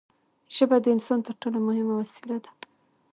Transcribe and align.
ژبه 0.55 0.77
د 0.81 0.85
انسان 0.95 1.19
تر 1.27 1.33
ټولو 1.41 1.57
مهمه 1.67 1.93
وسیله 2.01 2.37
ده. 2.45 2.51